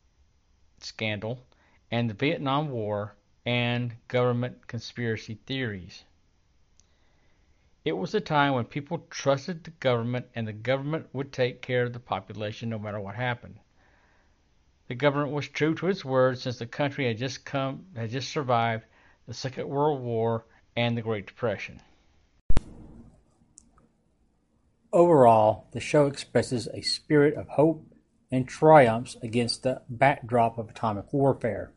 scandal 0.79 1.45
and 1.91 2.09
the 2.09 2.13
Vietnam 2.13 2.69
War 2.69 3.17
and 3.45 3.97
government 4.07 4.67
conspiracy 4.67 5.39
theories. 5.45 6.05
It 7.83 7.97
was 7.97 8.15
a 8.15 8.21
time 8.21 8.53
when 8.53 8.63
people 8.63 9.05
trusted 9.09 9.65
the 9.65 9.71
government 9.71 10.29
and 10.33 10.47
the 10.47 10.53
government 10.53 11.09
would 11.11 11.33
take 11.33 11.61
care 11.61 11.83
of 11.83 11.91
the 11.91 11.99
population 11.99 12.69
no 12.69 12.79
matter 12.79 13.01
what 13.01 13.15
happened. 13.15 13.59
The 14.87 14.95
government 14.95 15.33
was 15.33 15.47
true 15.47 15.75
to 15.75 15.87
its 15.87 16.05
word 16.05 16.39
since 16.39 16.59
the 16.59 16.65
country 16.65 17.07
had 17.07 17.17
just 17.17 17.43
come 17.43 17.87
had 17.95 18.09
just 18.09 18.29
survived 18.29 18.85
the 19.27 19.33
Second 19.33 19.67
World 19.67 20.01
War 20.01 20.45
and 20.75 20.97
the 20.97 21.01
Great 21.01 21.27
Depression. 21.27 21.81
Overall, 24.93 25.67
the 25.73 25.81
show 25.81 26.07
expresses 26.07 26.69
a 26.73 26.81
spirit 26.81 27.33
of 27.35 27.49
hope 27.49 27.85
and 28.31 28.47
triumphs 28.47 29.17
against 29.21 29.63
the 29.63 29.81
backdrop 29.89 30.57
of 30.57 30.69
atomic 30.69 31.11
warfare. 31.11 31.71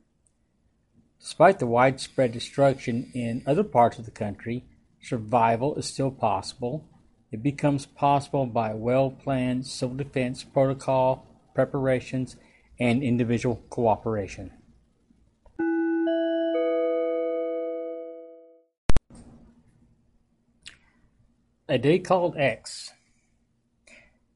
Despite 1.19 1.59
the 1.59 1.67
widespread 1.67 2.33
destruction 2.33 3.11
in 3.13 3.43
other 3.47 3.65
parts 3.65 3.99
of 3.99 4.05
the 4.05 4.11
country, 4.11 4.65
survival 5.03 5.75
is 5.75 5.87
still 5.87 6.11
possible. 6.11 6.89
It 7.33 7.43
becomes 7.43 7.87
possible 7.87 8.47
by 8.47 8.73
well 8.75 9.11
planned 9.11 9.67
civil 9.67 9.97
defense 9.97 10.45
protocol 10.45 11.27
preparations 11.55 12.37
and 12.81 13.03
individual 13.03 13.63
cooperation. 13.69 14.51
A 21.69 21.79
Day 21.79 22.01
Called 22.01 22.37
X. 22.37 22.93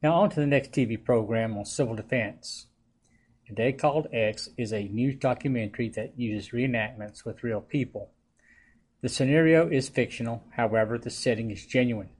Now, 0.02 0.14
on 0.20 0.30
to 0.30 0.40
the 0.40 0.46
next 0.46 0.70
TV 0.70 1.02
program 1.02 1.56
on 1.56 1.64
civil 1.64 1.96
defense. 1.96 2.66
A 3.50 3.54
Day 3.54 3.72
Called 3.72 4.06
X 4.12 4.50
is 4.56 4.72
a 4.72 4.84
news 4.84 5.16
documentary 5.16 5.88
that 5.96 6.16
uses 6.16 6.52
reenactments 6.52 7.24
with 7.24 7.42
real 7.42 7.60
people. 7.60 8.10
The 9.00 9.08
scenario 9.08 9.68
is 9.68 9.88
fictional, 9.88 10.44
however, 10.56 10.96
the 10.96 11.10
setting 11.10 11.50
is 11.50 11.66
genuine. 11.66 12.10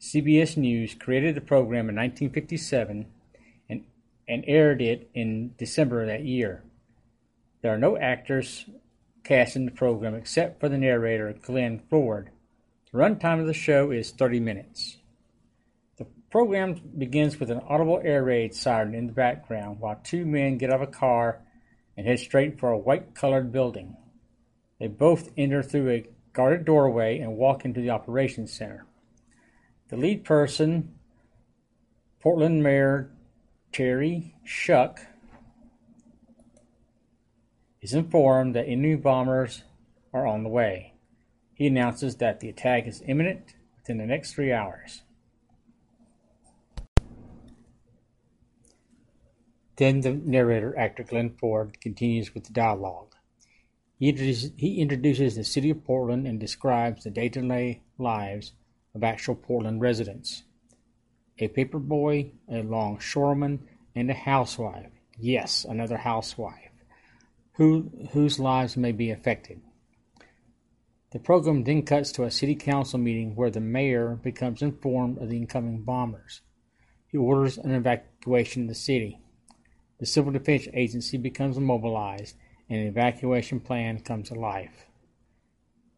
CBS 0.00 0.56
News 0.56 0.94
created 0.94 1.34
the 1.34 1.40
program 1.40 1.88
in 1.88 1.96
1957 1.96 3.06
and, 4.28 4.44
aired 4.46 4.80
it 4.80 5.10
in 5.14 5.54
December 5.58 6.02
of 6.02 6.08
that 6.08 6.24
year. 6.24 6.62
There 7.60 7.72
are 7.72 7.78
no 7.78 7.96
actors 7.96 8.66
cast 9.24 9.56
in 9.56 9.64
the 9.64 9.70
program 9.70 10.14
except 10.14 10.60
for 10.60 10.68
the 10.68 10.78
narrator, 10.78 11.32
Glenn 11.42 11.80
Ford. 11.88 12.30
The 12.90 12.98
runtime 12.98 13.40
of 13.40 13.46
the 13.46 13.54
show 13.54 13.90
is 13.90 14.10
30 14.10 14.40
minutes 14.40 14.98
The 15.96 16.06
program 16.30 16.74
begins 16.98 17.38
with 17.38 17.50
an 17.50 17.60
audible 17.68 18.00
air 18.02 18.24
raid 18.24 18.54
siren 18.54 18.94
in 18.94 19.06
the 19.06 19.12
background 19.12 19.80
while 19.80 20.00
two 20.02 20.26
men 20.26 20.58
get 20.58 20.70
out 20.70 20.82
of 20.82 20.88
a 20.88 20.92
car 20.92 21.40
and 21.96 22.06
head 22.06 22.18
straight 22.18 22.58
for 22.58 22.70
a 22.70 22.78
white 22.78 23.14
colored 23.14 23.52
building. 23.52 23.96
They 24.78 24.88
both 24.88 25.30
enter 25.36 25.62
through 25.62 25.90
a 25.90 26.06
guarded 26.32 26.64
doorway 26.64 27.18
and 27.18 27.36
walk 27.36 27.64
into 27.64 27.80
the 27.80 27.90
operations 27.90 28.52
center. 28.52 28.86
The 29.88 29.96
lead 29.96 30.24
person, 30.24 30.94
Portland 32.20 32.62
Mayor 32.62 33.10
Terry 33.72 34.34
Schrunk 34.46 34.98
is 37.80 37.94
informed 37.94 38.54
that 38.54 38.66
enemy 38.66 38.96
bombers 38.96 39.62
are 40.12 40.26
on 40.26 40.42
the 40.42 40.50
way. 40.50 40.92
He 41.54 41.66
announces 41.66 42.16
that 42.16 42.40
the 42.40 42.50
attack 42.50 42.86
is 42.86 43.02
imminent 43.06 43.54
within 43.78 43.96
the 43.96 44.06
next 44.06 44.34
three 44.34 44.52
hours. 44.52 45.02
Then 49.76 50.02
the 50.02 50.12
narrator, 50.12 50.78
actor 50.78 51.02
Glenn 51.02 51.30
Ford, 51.30 51.80
continues 51.80 52.34
with 52.34 52.44
the 52.44 52.52
dialogue. 52.52 53.14
He 53.98 54.10
introduces, 54.10 54.52
he 54.56 54.80
introduces 54.80 55.34
the 55.34 55.44
city 55.44 55.70
of 55.70 55.82
Portland 55.84 56.26
and 56.26 56.38
describes 56.38 57.04
the 57.04 57.10
day-to-day 57.10 57.80
lives 57.96 58.52
of 58.94 59.02
actual 59.02 59.34
Portland 59.34 59.80
residents. 59.80 60.42
A 61.42 61.48
paperboy, 61.48 62.30
a 62.48 62.62
longshoreman, 62.62 63.66
and 63.96 64.08
a 64.08 64.14
housewife. 64.14 64.92
Yes, 65.18 65.66
another 65.68 65.96
housewife, 65.96 66.70
who, 67.54 67.90
whose 68.12 68.38
lives 68.38 68.76
may 68.76 68.92
be 68.92 69.10
affected. 69.10 69.60
The 71.10 71.18
program 71.18 71.64
then 71.64 71.82
cuts 71.82 72.12
to 72.12 72.22
a 72.22 72.30
city 72.30 72.54
council 72.54 73.00
meeting 73.00 73.34
where 73.34 73.50
the 73.50 73.60
mayor 73.60 74.14
becomes 74.22 74.62
informed 74.62 75.18
of 75.18 75.30
the 75.30 75.36
incoming 75.36 75.82
bombers. 75.82 76.42
He 77.08 77.18
orders 77.18 77.58
an 77.58 77.72
evacuation 77.72 78.62
of 78.62 78.68
the 78.68 78.76
city. 78.76 79.18
The 79.98 80.06
Civil 80.06 80.30
Defense 80.30 80.68
Agency 80.72 81.16
becomes 81.16 81.58
mobilized 81.58 82.36
and 82.70 82.78
an 82.78 82.86
evacuation 82.86 83.58
plan 83.58 83.98
comes 83.98 84.28
to 84.28 84.36
life. 84.36 84.86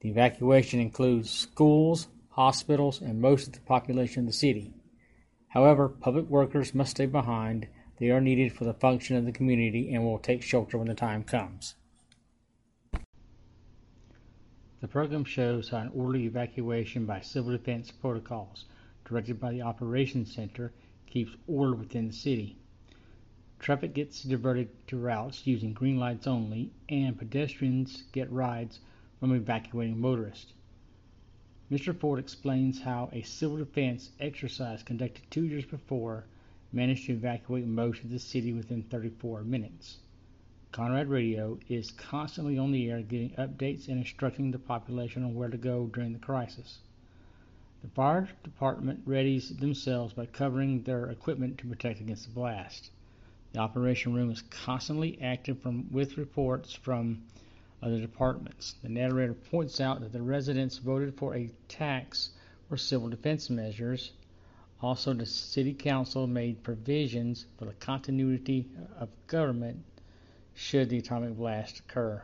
The 0.01 0.09
evacuation 0.09 0.81
includes 0.81 1.29
schools, 1.29 2.09
hospitals, 2.31 3.03
and 3.03 3.21
most 3.21 3.49
of 3.49 3.53
the 3.53 3.61
population 3.61 4.21
of 4.21 4.27
the 4.29 4.33
city. 4.33 4.73
However, 5.55 5.89
public 5.89 6.29
workers 6.29 6.75
must 6.75 6.91
stay 6.91 7.07
behind. 7.07 7.69
They 7.99 8.11
are 8.11 8.21
needed 8.21 8.53
for 8.53 8.65
the 8.65 8.75
function 8.75 9.17
of 9.17 9.25
the 9.25 9.31
community 9.31 9.95
and 9.95 10.03
will 10.03 10.19
take 10.19 10.43
shelter 10.43 10.77
when 10.77 10.89
the 10.89 10.95
time 10.95 11.23
comes. 11.23 11.77
The 14.81 14.89
program 14.89 15.25
shows 15.25 15.69
how 15.69 15.79
an 15.79 15.93
orderly 15.95 16.25
evacuation 16.25 17.07
by 17.07 17.21
civil 17.21 17.53
defense 17.53 17.93
protocols 17.93 18.65
directed 19.05 19.39
by 19.39 19.53
the 19.53 19.63
Operations 19.63 20.35
Center 20.35 20.73
keeps 21.07 21.37
order 21.47 21.77
within 21.77 22.09
the 22.09 22.13
city. 22.13 22.59
Traffic 23.61 23.95
gets 23.95 24.25
diverted 24.25 24.71
to 24.89 24.99
routes 24.99 25.47
using 25.47 25.73
green 25.73 25.99
lights 26.01 26.27
only, 26.27 26.73
and 26.89 27.17
pedestrians 27.17 28.03
get 28.11 28.31
rides 28.33 28.81
from 29.21 29.33
evacuating 29.33 30.01
motorists. 30.01 30.53
Mr. 31.71 31.99
Ford 31.99 32.19
explains 32.19 32.83
how 32.83 33.09
a 33.13 33.23
civil 33.23 33.57
defense 33.57 34.11
exercise 34.21 34.83
conducted 34.83 35.23
two 35.31 35.45
years 35.45 35.65
before 35.65 36.25
managed 36.73 37.07
to 37.07 37.13
evacuate 37.13 37.67
most 37.67 38.03
of 38.05 38.11
the 38.11 38.19
city 38.19 38.53
within 38.53 38.83
34 38.83 39.43
minutes. 39.45 39.99
CONELRAD 40.73 41.09
Radio 41.09 41.59
is 41.69 41.93
constantly 41.93 42.59
on 42.59 42.73
the 42.73 42.91
air 42.91 43.01
giving 43.01 43.31
updates 43.31 43.89
and 43.89 43.99
instructing 43.99 44.51
the 44.51 44.59
population 44.59 45.25
on 45.25 45.35
where 45.35 45.49
to 45.49 45.57
go 45.57 45.87
during 45.87 46.13
the 46.13 46.19
crisis. 46.19 46.81
The 47.81 47.89
fire 47.89 48.29
department 48.43 49.07
readies 49.07 49.59
themselves 49.61 50.13
by 50.13 50.27
covering 50.27 50.83
their 50.83 51.07
equipment 51.07 51.59
to 51.59 51.67
protect 51.67 52.01
against 52.01 52.27
the 52.27 52.35
blast. 52.35 52.91
The 53.53 53.61
operation 53.61 54.13
room 54.13 54.31
is 54.31 54.43
constantly 54.43 55.19
active 55.23 55.61
from, 55.61 55.91
with 55.93 56.19
reports 56.19 56.75
from 56.75 57.23
other 57.85 58.01
departments. 58.01 58.75
The 58.83 58.89
narrator 58.89 59.35
points 59.35 59.81
out 59.81 60.01
that 60.01 60.13
the 60.13 60.23
residents 60.23 60.79
voted 60.79 61.15
for 61.17 61.37
a 61.37 61.51
tax 61.69 62.31
for 62.69 62.77
civil 62.77 63.09
defense 63.09 63.51
measures. 63.51 64.13
Also, 64.81 65.13
the 65.13 65.27
city 65.27 65.75
council 65.75 66.27
made 66.27 66.63
provisions 66.63 67.47
for 67.59 67.67
the 67.67 67.75
continuity 67.75 68.67
of 68.99 69.09
government 69.27 69.85
should 70.55 70.89
the 70.89 70.99
atomic 70.99 71.37
blast 71.37 71.81
occur. 71.81 72.23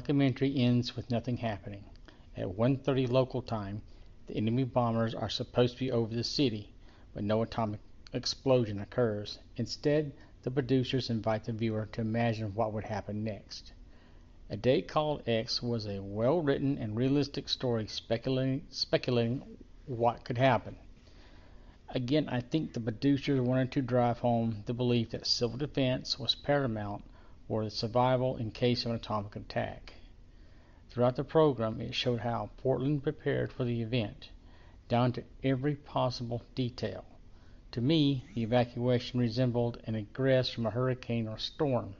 Documentary 0.00 0.56
ends 0.56 0.96
with 0.96 1.10
nothing 1.10 1.36
happening. 1.36 1.84
At 2.34 2.56
1:30 2.56 3.06
local 3.10 3.42
time, 3.42 3.82
the 4.28 4.34
enemy 4.34 4.64
bombers 4.64 5.14
are 5.14 5.28
supposed 5.28 5.74
to 5.74 5.80
be 5.80 5.92
over 5.92 6.14
the 6.14 6.24
city, 6.24 6.72
but 7.12 7.22
no 7.22 7.42
atomic 7.42 7.80
explosion 8.14 8.80
occurs. 8.80 9.38
Instead, 9.56 10.14
the 10.42 10.50
producers 10.50 11.10
invite 11.10 11.44
the 11.44 11.52
viewer 11.52 11.86
to 11.92 12.00
imagine 12.00 12.54
what 12.54 12.72
would 12.72 12.84
happen 12.84 13.22
next. 13.22 13.74
A 14.48 14.56
Day 14.56 14.80
Called 14.80 15.22
X 15.28 15.62
was 15.62 15.84
a 15.86 16.00
well 16.00 16.40
written 16.40 16.78
and 16.78 16.96
realistic 16.96 17.46
story 17.50 17.86
speculating, 17.86 18.62
speculating 18.70 19.42
what 19.84 20.24
could 20.24 20.38
happen. 20.38 20.76
Again, 21.90 22.26
I 22.30 22.40
think 22.40 22.72
the 22.72 22.80
producers 22.80 23.42
wanted 23.42 23.70
to 23.72 23.82
drive 23.82 24.20
home 24.20 24.62
the 24.64 24.72
belief 24.72 25.10
that 25.10 25.26
civil 25.26 25.58
defense 25.58 26.18
was 26.18 26.34
paramount 26.34 27.04
for 27.50 27.64
the 27.64 27.70
survival 27.70 28.36
in 28.36 28.48
case 28.48 28.84
of 28.84 28.92
an 28.92 28.96
atomic 28.96 29.34
attack. 29.34 29.94
Throughout 30.88 31.16
the 31.16 31.24
program, 31.24 31.80
it 31.80 31.96
showed 31.96 32.20
how 32.20 32.50
Portland 32.58 33.02
prepared 33.02 33.52
for 33.52 33.64
the 33.64 33.82
event, 33.82 34.30
down 34.88 35.10
to 35.14 35.24
every 35.42 35.74
possible 35.74 36.42
detail. 36.54 37.04
To 37.72 37.80
me, 37.80 38.24
the 38.36 38.44
evacuation 38.44 39.18
resembled 39.18 39.82
an 39.84 39.96
egress 39.96 40.48
from 40.48 40.64
a 40.64 40.70
hurricane 40.70 41.26
or 41.26 41.38
storm. 41.38 41.96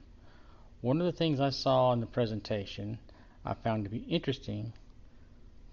One 0.79 1.01
of 1.01 1.05
the 1.05 1.11
things 1.11 1.41
I 1.41 1.49
saw 1.49 1.91
in 1.91 1.99
the 1.99 2.05
presentation 2.05 2.99
I 3.43 3.53
found 3.53 3.83
to 3.83 3.89
be 3.89 4.05
interesting 4.07 4.71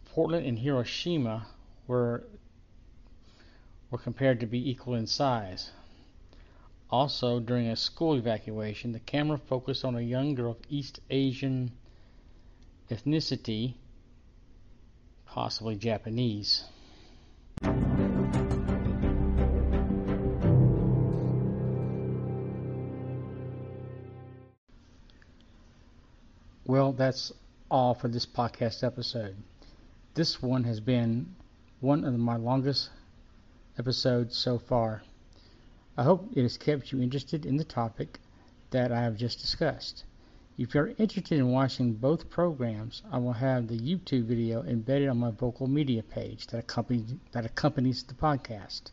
Portland 0.07 0.45
and 0.45 0.59
Hiroshima 0.59 1.47
were, 1.87 2.25
were 3.93 3.99
compared 3.99 4.41
to 4.41 4.47
be 4.47 4.69
equal 4.69 4.97
in 4.97 5.07
size. 5.07 5.71
Also, 6.91 7.39
during 7.39 7.69
a 7.69 7.77
school 7.77 8.15
evacuation, 8.15 8.93
the 8.93 9.01
camera 9.01 9.37
focused 9.37 9.85
on 9.85 9.95
a 9.95 10.01
young 10.01 10.35
girl 10.35 10.53
of 10.53 10.59
East 10.71 11.01
Asian 11.11 11.71
ethnicity, 12.91 13.75
possibly 15.27 15.77
Japanese. 15.77 16.65
Well, 26.65 26.93
that's 26.93 27.33
all 27.71 27.95
for 27.95 28.09
this 28.09 28.25
podcast 28.25 28.83
episode. 28.83 29.37
This 30.15 30.43
one 30.43 30.65
has 30.65 30.81
been 30.81 31.35
one 31.81 32.05
of 32.05 32.19
my 32.19 32.37
longest 32.37 32.91
episodes 33.79 34.37
so 34.37 34.59
far. 34.59 35.03
I 35.99 36.05
hope 36.05 36.31
it 36.33 36.43
has 36.43 36.57
kept 36.57 36.93
you 36.93 37.03
interested 37.03 37.45
in 37.45 37.57
the 37.57 37.65
topic 37.65 38.21
that 38.71 38.93
I 38.93 39.01
have 39.01 39.17
just 39.17 39.41
discussed. 39.41 40.05
If 40.57 40.73
you 40.73 40.83
are 40.83 40.95
interested 40.97 41.41
in 41.41 41.51
watching 41.51 41.95
both 41.95 42.31
programs, 42.31 43.03
I 43.11 43.19
will 43.19 43.33
have 43.33 43.67
the 43.67 43.77
YouTube 43.77 44.27
video 44.27 44.63
embedded 44.63 45.09
on 45.09 45.19
my 45.19 45.33
vocal 45.33 45.67
media 45.67 46.05
page 46.05 46.47
that 46.47 46.59
accompanies, 46.61 47.15
that 47.33 47.45
accompanies 47.45 48.05
the 48.05 48.15
podcast. 48.15 48.93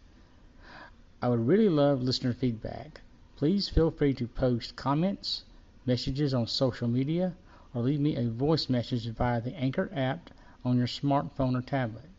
I 1.22 1.30
would 1.30 1.46
really 1.46 1.70
love 1.70 2.02
listener 2.02 2.34
feedback. 2.34 3.02
Please 3.36 3.70
feel 3.70 3.92
free 3.92 4.16
to 4.16 4.28
post 4.28 4.76
comments, 4.76 5.44
messages 5.86 6.34
on 6.34 6.48
social 6.48 6.88
media, 6.88 7.36
or 7.76 7.84
leave 7.84 8.00
me 8.00 8.16
a 8.16 8.32
voice 8.32 8.68
message 8.68 9.08
via 9.10 9.42
the 9.42 9.56
Anchor 9.56 9.92
app 9.94 10.32
on 10.64 10.76
your 10.76 10.88
smartphone 10.88 11.56
or 11.56 11.62
tablet. 11.62 12.10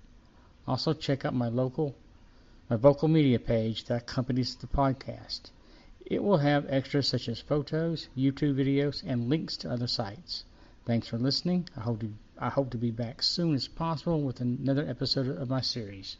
Also 0.68 0.92
check 0.92 1.24
out 1.24 1.34
my 1.34 1.48
local 1.48 1.96
my 2.68 2.76
vocal 2.76 3.08
media 3.08 3.38
page 3.38 3.84
that 3.84 4.02
accompanies 4.02 4.56
the 4.56 4.66
podcast. 4.66 5.50
It 6.04 6.22
will 6.22 6.38
have 6.38 6.66
extras 6.68 7.08
such 7.08 7.28
as 7.28 7.40
photos, 7.40 8.08
YouTube 8.16 8.54
videos, 8.54 9.02
and 9.06 9.28
links 9.28 9.56
to 9.58 9.70
other 9.70 9.86
sites. 9.86 10.44
Thanks 10.84 11.08
for 11.08 11.18
listening. 11.18 11.68
I 11.76 11.80
hope 11.80 12.00
to, 12.00 12.12
I 12.38 12.48
hope 12.48 12.70
to 12.70 12.78
be 12.78 12.90
back 12.90 13.22
soon 13.22 13.54
as 13.54 13.66
possible 13.66 14.22
with 14.22 14.40
another 14.40 14.86
episode 14.88 15.28
of 15.28 15.48
my 15.48 15.60
series. 15.60 16.16